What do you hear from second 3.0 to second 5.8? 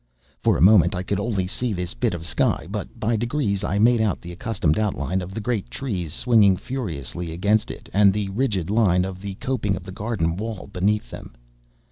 degrees I made out the accustomed outline of the great